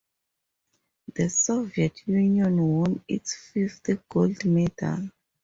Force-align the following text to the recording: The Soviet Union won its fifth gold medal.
The 1.13 1.29
Soviet 1.29 2.07
Union 2.07 2.57
won 2.59 3.03
its 3.07 3.35
fifth 3.35 3.87
gold 4.09 4.43
medal. 4.45 5.11